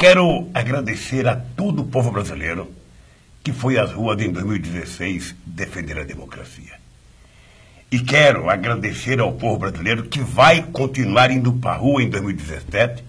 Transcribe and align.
Quero 0.00 0.48
agradecer 0.54 1.28
a 1.28 1.36
todo 1.36 1.82
o 1.82 1.84
povo 1.84 2.10
brasileiro 2.10 2.72
que 3.44 3.52
foi 3.52 3.78
às 3.78 3.92
ruas 3.92 4.18
em 4.22 4.32
2016 4.32 5.34
defender 5.44 5.98
a 5.98 6.04
democracia. 6.04 6.72
E 7.92 7.98
quero 8.00 8.48
agradecer 8.48 9.20
ao 9.20 9.34
povo 9.34 9.58
brasileiro 9.58 10.04
que 10.04 10.20
vai 10.20 10.62
continuar 10.62 11.30
indo 11.30 11.52
para 11.52 11.72
a 11.72 11.76
rua 11.76 12.02
em 12.02 12.08
2017 12.08 13.04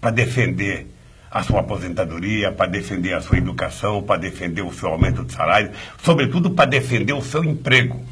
para 0.00 0.10
defender 0.10 0.88
a 1.30 1.44
sua 1.44 1.60
aposentadoria, 1.60 2.50
para 2.50 2.68
defender 2.68 3.14
a 3.14 3.20
sua 3.20 3.38
educação, 3.38 4.02
para 4.02 4.20
defender 4.20 4.62
o 4.62 4.72
seu 4.72 4.88
aumento 4.88 5.24
de 5.24 5.32
salário, 5.32 5.70
sobretudo 6.02 6.50
para 6.50 6.68
defender 6.68 7.12
o 7.12 7.22
seu 7.22 7.44
emprego. 7.44 8.04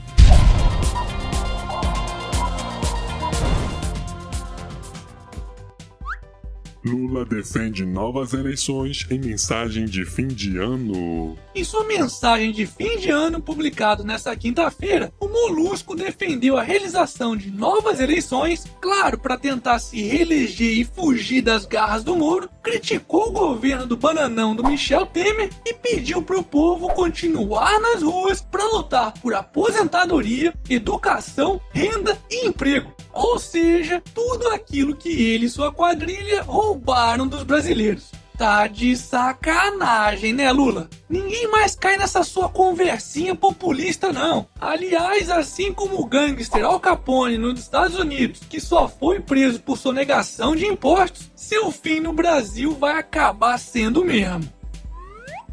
Lula 6.85 7.25
defende 7.25 7.87
novas 7.87 8.33
eleições 8.33 9.07
em 9.09 9.19
mensagem 9.19 9.85
de 9.85 10.05
fim 10.05 10.27
de 10.27 10.59
ano. 10.59 11.39
Em 11.55 11.63
sua 11.63 11.85
mensagem 11.85 12.51
de 12.51 12.67
fim 12.67 12.99
de 12.99 13.09
ano 13.09 13.41
publicado 13.41 14.03
nesta 14.03 14.35
quinta-feira, 14.35 15.13
o 15.21 15.29
Molusco 15.29 15.95
defendeu 15.95 16.57
a 16.57 16.63
realização 16.63 17.37
de 17.37 17.53
novas 17.53 18.01
eleições, 18.01 18.65
claro, 18.81 19.17
para 19.17 19.39
tentar 19.39 19.79
se 19.79 20.03
reeleger 20.03 20.77
e 20.77 20.85
fugir 20.85 21.41
das 21.41 21.65
garras 21.65 22.03
do 22.03 22.17
Moro, 22.17 22.51
criticou 22.63 23.29
o 23.29 23.33
governo 23.33 23.87
do 23.87 23.97
bananão 23.97 24.55
do 24.55 24.65
Michel 24.65 25.07
Temer 25.07 25.51
e 25.65 25.73
pediu 25.73 26.21
para 26.21 26.39
o 26.39 26.45
povo 26.45 26.89
continuar 26.89 27.81
nas 27.81 28.03
ruas 28.03 28.41
para 28.41 28.67
lutar 28.67 29.13
por 29.21 29.35
aposentadoria, 29.35 30.53
educação, 30.69 31.61
renda 31.73 32.19
e 32.29 32.47
emprego. 32.47 32.93
Ou 33.13 33.39
seja, 33.39 34.03
tudo 34.15 34.49
aquilo 34.49 34.97
que 34.97 35.11
ele 35.11 35.47
e 35.47 35.51
sua 35.51 35.73
quadrilha 35.73 36.43
roubaram 36.43 37.27
dos 37.27 37.43
brasileiros. 37.43 38.11
Tá 38.37 38.67
de 38.67 38.97
sacanagem, 38.97 40.33
né, 40.33 40.51
Lula? 40.51 40.89
Ninguém 41.09 41.49
mais 41.49 41.77
cai 41.77 41.99
nessa 41.99 42.25
sua 42.25 42.49
conversinha 42.49 43.35
populista, 43.35 44.13
não. 44.13 44.49
Aliás, 44.59 45.31
assim 45.31 45.73
como 45.73 46.01
o 46.01 46.07
gangster 46.07 46.65
Al 46.65 46.81
Capone 46.81 47.37
nos 47.37 47.61
Estados 47.61 47.97
Unidos, 47.99 48.41
que 48.49 48.59
só 48.59 48.89
foi 48.89 49.21
preso 49.21 49.61
por 49.61 49.77
sonegação 49.77 50.57
de 50.57 50.67
impostos, 50.67 51.31
seu 51.37 51.71
fim 51.71 52.01
no 52.01 52.13
Brasil 52.13 52.75
vai 52.75 52.99
acabar 52.99 53.59
sendo 53.59 54.01
o 54.01 54.05
mesmo. 54.05 54.51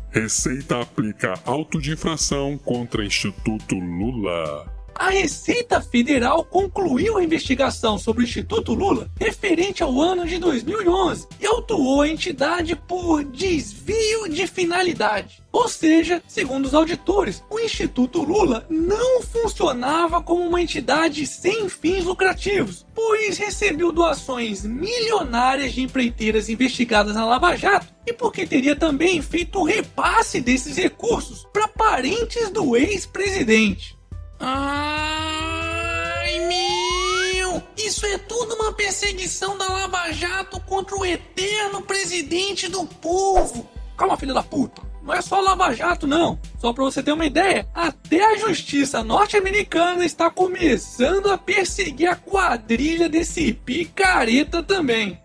Receita 0.09 0.81
aplica 0.81 1.35
auto 1.45 1.79
de 1.79 1.91
infração 1.91 2.57
contra 2.57 3.05
Instituto 3.05 3.75
Lula 3.75 4.78
a 4.99 5.09
Receita 5.11 5.79
Federal 5.79 6.43
concluiu 6.43 7.17
a 7.17 7.23
investigação 7.23 7.97
sobre 7.97 8.21
o 8.21 8.25
Instituto 8.25 8.73
Lula 8.73 9.09
referente 9.17 9.81
ao 9.81 10.01
ano 10.01 10.27
de 10.27 10.37
2011 10.37 11.25
e 11.39 11.45
autuou 11.45 12.01
a 12.01 12.09
entidade 12.09 12.75
por 12.75 13.23
desvio 13.23 14.27
de 14.27 14.45
finalidade. 14.45 15.41
Ou 15.53 15.69
seja, 15.69 16.21
segundo 16.27 16.65
os 16.65 16.73
auditores, 16.73 17.41
o 17.49 17.59
Instituto 17.59 18.21
Lula 18.21 18.67
não 18.69 19.21
funcionava 19.21 20.21
como 20.21 20.43
uma 20.43 20.61
entidade 20.61 21.25
sem 21.25 21.69
fins 21.69 22.03
lucrativos, 22.03 22.85
pois 22.93 23.37
recebeu 23.37 23.93
doações 23.93 24.65
milionárias 24.65 25.71
de 25.71 25.81
empreiteiras 25.81 26.49
investigadas 26.49 27.15
na 27.15 27.25
Lava 27.25 27.55
Jato 27.55 27.87
e 28.05 28.11
porque 28.11 28.45
teria 28.45 28.75
também 28.75 29.21
feito 29.21 29.63
repasse 29.63 30.41
desses 30.41 30.75
recursos 30.75 31.47
para 31.53 31.69
parentes 31.69 32.49
do 32.49 32.75
ex-presidente. 32.75 33.98
Ai, 34.39 36.39
meu! 36.47 37.61
Isso 37.77 38.05
é 38.05 38.17
tudo 38.17 38.55
uma 38.55 38.71
perseguição 38.71 39.57
da 39.57 39.67
Lava 39.67 40.11
Jato 40.11 40.59
contra 40.61 40.95
o 40.95 41.05
eterno 41.05 41.81
presidente 41.81 42.69
do 42.69 42.85
povo! 42.85 43.69
Calma, 43.97 44.15
filha 44.15 44.33
da 44.33 44.43
puta! 44.43 44.81
Não 45.03 45.13
é 45.13 45.21
só 45.21 45.41
Lava 45.41 45.73
Jato, 45.73 46.05
não. 46.05 46.39
Só 46.59 46.71
para 46.71 46.83
você 46.83 47.01
ter 47.01 47.11
uma 47.11 47.25
ideia, 47.25 47.67
até 47.73 48.23
a 48.23 48.37
justiça 48.37 49.03
norte-americana 49.03 50.05
está 50.05 50.29
começando 50.29 51.31
a 51.31 51.37
perseguir 51.37 52.09
a 52.09 52.15
quadrilha 52.15 53.09
desse 53.09 53.53
picareta 53.53 54.61
também. 54.61 55.19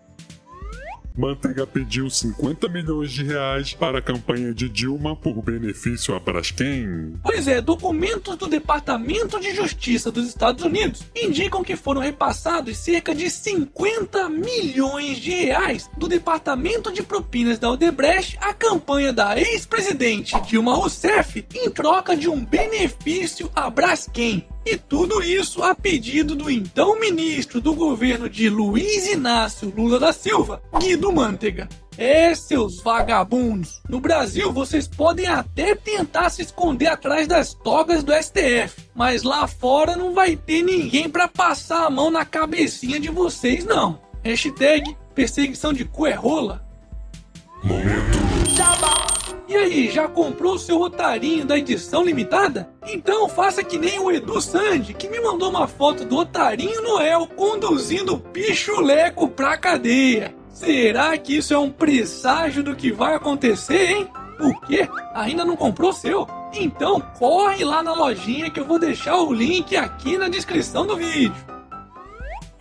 Manteiga 1.16 1.64
pediu 1.64 2.10
50 2.10 2.68
milhões 2.68 3.12
de 3.12 3.22
reais 3.22 3.72
para 3.72 3.98
a 3.98 4.02
campanha 4.02 4.52
de 4.52 4.68
Dilma 4.68 5.14
por 5.14 5.40
benefício 5.40 6.12
a 6.12 6.18
Braskem. 6.18 7.14
Pois 7.22 7.46
é, 7.46 7.60
documentos 7.60 8.36
do 8.36 8.48
Departamento 8.48 9.38
de 9.38 9.54
Justiça 9.54 10.10
dos 10.10 10.26
Estados 10.26 10.64
Unidos 10.64 11.04
indicam 11.14 11.62
que 11.62 11.76
foram 11.76 12.00
repassados 12.00 12.76
cerca 12.78 13.14
de 13.14 13.30
50 13.30 14.28
milhões 14.28 15.18
de 15.18 15.30
reais 15.30 15.88
do 15.96 16.08
Departamento 16.08 16.92
de 16.92 17.04
Propinas 17.04 17.60
da 17.60 17.70
Odebrecht 17.70 18.36
à 18.40 18.52
campanha 18.52 19.12
da 19.12 19.38
ex-presidente 19.38 20.34
Dilma 20.40 20.74
Rousseff 20.74 21.46
em 21.54 21.70
troca 21.70 22.16
de 22.16 22.28
um 22.28 22.44
benefício 22.44 23.48
a 23.54 23.70
Braskem. 23.70 24.44
E 24.66 24.78
tudo 24.78 25.22
isso 25.22 25.62
a 25.62 25.74
pedido 25.74 26.34
do 26.34 26.50
então 26.50 26.98
ministro 26.98 27.60
do 27.60 27.74
governo 27.74 28.30
de 28.30 28.48
Luiz 28.48 29.06
Inácio 29.06 29.72
Lula 29.76 29.98
da 29.98 30.12
Silva, 30.12 30.62
Guido 30.80 31.12
Mantega. 31.12 31.68
É, 31.96 32.34
seus 32.34 32.80
vagabundos. 32.80 33.80
No 33.88 34.00
Brasil, 34.00 34.52
vocês 34.52 34.88
podem 34.88 35.26
até 35.26 35.74
tentar 35.74 36.30
se 36.30 36.42
esconder 36.42 36.86
atrás 36.86 37.28
das 37.28 37.54
togas 37.54 38.02
do 38.02 38.12
STF, 38.12 38.88
mas 38.94 39.22
lá 39.22 39.46
fora 39.46 39.94
não 39.94 40.12
vai 40.12 40.34
ter 40.34 40.62
ninguém 40.62 41.08
para 41.08 41.28
passar 41.28 41.86
a 41.86 41.90
mão 41.90 42.10
na 42.10 42.24
cabecinha 42.24 42.98
de 42.98 43.10
vocês, 43.10 43.64
não. 43.64 44.00
Hashtag 44.24 44.96
perseguição 45.14 45.72
de 45.72 45.84
cu 45.84 46.06
é 46.06 46.14
rola. 46.14 46.64
Momento. 47.62 48.13
E 49.54 49.56
aí, 49.56 49.88
já 49.88 50.08
comprou 50.08 50.54
o 50.54 50.58
seu 50.58 50.80
otarinho 50.80 51.44
da 51.44 51.56
edição 51.56 52.02
limitada? 52.02 52.68
Então 52.88 53.28
faça 53.28 53.62
que 53.62 53.78
nem 53.78 54.00
o 54.00 54.10
Edu 54.10 54.40
Sandi, 54.40 54.92
que 54.92 55.08
me 55.08 55.20
mandou 55.20 55.48
uma 55.48 55.68
foto 55.68 56.04
do 56.04 56.16
otarinho 56.16 56.82
Noel 56.82 57.28
conduzindo 57.36 58.14
o 58.14 58.18
pichuleco 58.18 59.28
pra 59.28 59.56
cadeia. 59.56 60.34
Será 60.48 61.16
que 61.16 61.36
isso 61.36 61.54
é 61.54 61.58
um 61.58 61.70
presságio 61.70 62.64
do 62.64 62.74
que 62.74 62.90
vai 62.90 63.14
acontecer, 63.14 63.92
hein? 63.92 64.08
O 64.40 64.60
quê? 64.66 64.88
Ainda 65.14 65.44
não 65.44 65.54
comprou 65.54 65.92
seu? 65.92 66.26
Então 66.52 67.00
corre 67.16 67.64
lá 67.64 67.80
na 67.80 67.92
lojinha 67.92 68.50
que 68.50 68.58
eu 68.58 68.64
vou 68.64 68.80
deixar 68.80 69.18
o 69.18 69.32
link 69.32 69.76
aqui 69.76 70.18
na 70.18 70.28
descrição 70.28 70.84
do 70.84 70.96
vídeo. 70.96 71.53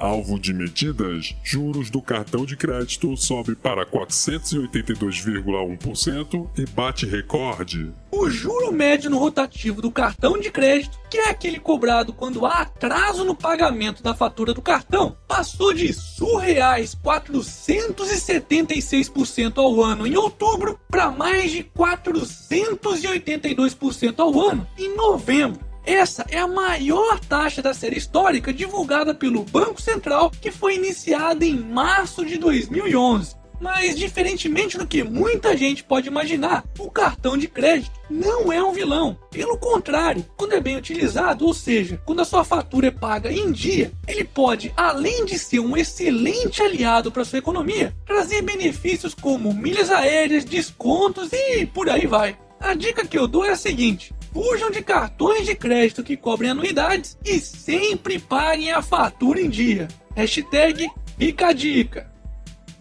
Alvo 0.04 0.38
de 0.38 0.54
medidas, 0.54 1.34
juros 1.42 1.90
do 1.90 2.02
cartão 2.02 2.46
de 2.46 2.58
crédito 2.58 3.16
sobe 3.16 3.56
para 3.56 3.86
482,1% 3.86 6.50
e 6.58 6.66
bate 6.66 7.06
recorde. 7.06 7.90
O 8.12 8.30
juro 8.30 8.74
médio 8.74 9.10
no 9.10 9.18
rotativo 9.18 9.82
do 9.82 9.90
cartão 9.90 10.38
de 10.38 10.52
crédito, 10.52 11.00
que 11.10 11.20
é 11.20 11.30
aquele 11.30 11.58
cobrado 11.58 12.12
quando 12.12 12.46
há 12.46 12.64
atraso 12.64 13.24
no 13.24 13.34
pagamento 13.34 14.04
da 14.04 14.14
fatura 14.14 14.54
do 14.54 14.62
cartão, 14.62 15.16
passou 15.26 15.74
de 15.74 15.94
surreais 15.94 16.94
476% 16.96 19.58
ao 19.58 19.82
ano 19.82 20.06
em 20.06 20.18
outubro 20.18 20.78
para 20.92 21.10
mais 21.12 21.50
de 21.50 21.64
482% 21.64 24.20
ao 24.20 24.38
ano 24.38 24.68
em 24.78 24.94
novembro. 24.98 25.72
Essa 25.86 26.26
é 26.30 26.40
a 26.40 26.48
maior 26.48 27.20
taxa 27.20 27.62
da 27.62 27.74
série 27.74 27.98
histórica 27.98 28.54
divulgada 28.54 29.14
pelo 29.14 29.44
Banco 29.44 29.82
Central, 29.82 30.32
que 30.32 30.50
foi 30.50 30.76
iniciada 30.76 31.46
em 31.46 31.60
março 31.60 32.26
de 32.26 32.38
2011. 32.38 33.36
Mas, 33.60 33.98
diferentemente 33.98 34.78
do 34.78 34.88
que 34.88 35.04
muita 35.04 35.56
gente 35.56 35.84
pode 35.84 36.08
imaginar, 36.08 36.66
o 36.80 36.90
cartão 36.90 37.38
de 37.38 37.48
crédito 37.48 37.92
não 38.10 38.52
é 38.52 38.62
um 38.62 38.74
vilão. 38.74 39.18
Pelo 39.30 39.58
contrário, 39.58 40.26
quando 40.36 40.54
é 40.54 40.60
bem 40.60 40.76
utilizado, 40.76 41.46
ou 41.46 41.54
seja, 41.54 42.02
quando 42.06 42.22
a 42.22 42.26
sua 42.26 42.44
fatura 42.44 42.88
é 42.88 42.92
paga 42.92 43.32
em 43.32 43.52
dia, 43.52 43.92
ele 44.08 44.24
pode, 44.24 44.74
além 44.76 45.26
de 45.26 45.38
ser 45.40 45.60
um 45.60 45.78
excelente 45.78 46.62
aliado 46.62 47.12
para 47.12 47.24
sua 47.24 47.40
economia, 47.40 47.96
trazer 48.06 48.42
benefícios 48.42 49.14
como 49.14 49.54
milhas 49.54 49.90
aéreas, 49.90 50.44
descontos 50.44 51.32
e 51.32 51.66
por 51.66 51.90
aí 51.90 52.06
vai. 52.06 52.38
A 52.60 52.74
dica 52.74 53.06
que 53.06 53.18
eu 53.18 53.28
dou 53.28 53.46
é 53.46 53.52
a 53.52 53.58
seguinte: 53.58 54.14
fujam 54.34 54.72
de 54.72 54.82
cartões 54.82 55.46
de 55.46 55.56
crédito 55.56 56.04
que 56.04 56.18
cobrem 56.18 56.50
anuidades 56.50 57.18
e 57.24 57.40
sempre 57.40 58.20
paguem 58.20 58.72
a 58.72 58.82
fatura 58.82 59.40
em 59.40 59.50
dia. 59.50 59.88
Hashtag 60.16 60.90
fica 61.18 61.54
dica. 61.54 62.12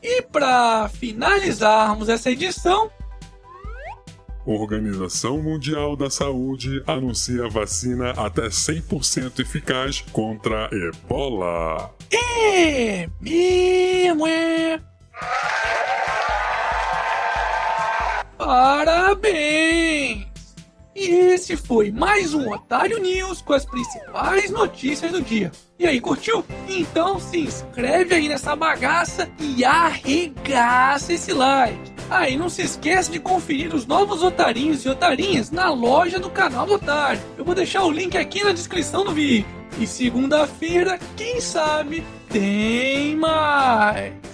E 0.02 0.22
para 0.22 0.88
finalizarmos 0.88 2.08
essa 2.08 2.30
edição, 2.30 2.90
Organização 4.44 5.40
Mundial 5.40 5.94
da 5.94 6.10
Saúde 6.10 6.82
anuncia 6.86 7.48
vacina 7.48 8.10
até 8.10 8.48
100% 8.48 9.38
eficaz 9.38 10.00
contra 10.12 10.68
ebola. 10.72 11.94
É 12.12 13.08
mesmo, 13.20 14.26
é. 14.26 14.80
Parabéns! 18.36 19.91
E 21.04 21.32
esse 21.32 21.56
foi 21.56 21.90
mais 21.90 22.32
um 22.32 22.48
Otário 22.52 23.00
News 23.00 23.42
com 23.42 23.54
as 23.54 23.64
principais 23.64 24.52
notícias 24.52 25.10
do 25.10 25.20
dia. 25.20 25.50
E 25.76 25.84
aí, 25.84 26.00
curtiu? 26.00 26.44
Então 26.68 27.18
se 27.18 27.40
inscreve 27.40 28.14
aí 28.14 28.28
nessa 28.28 28.54
bagaça 28.54 29.28
e 29.40 29.64
arregaça 29.64 31.12
esse 31.12 31.32
like. 31.32 31.92
Ah, 32.08 32.28
e 32.28 32.36
não 32.36 32.48
se 32.48 32.62
esquece 32.62 33.10
de 33.10 33.18
conferir 33.18 33.74
os 33.74 33.84
novos 33.84 34.22
otarinhos 34.22 34.84
e 34.84 34.88
otarinhas 34.88 35.50
na 35.50 35.72
loja 35.72 36.20
do 36.20 36.30
canal 36.30 36.66
do 36.66 36.74
Otário. 36.74 37.20
Eu 37.36 37.44
vou 37.44 37.56
deixar 37.56 37.82
o 37.82 37.90
link 37.90 38.16
aqui 38.16 38.44
na 38.44 38.52
descrição 38.52 39.04
do 39.04 39.10
vídeo. 39.10 39.44
E 39.80 39.88
segunda-feira, 39.88 41.00
quem 41.16 41.40
sabe, 41.40 42.04
tem 42.28 43.16
mais! 43.16 44.31